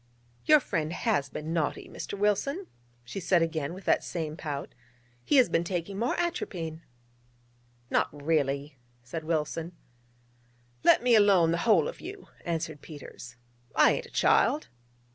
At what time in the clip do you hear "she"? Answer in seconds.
3.03-3.19